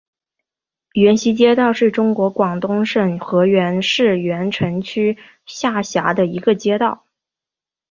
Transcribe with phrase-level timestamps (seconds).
[0.93, 7.05] 源西街道是中国广东省河源市源城区下辖的一个街道。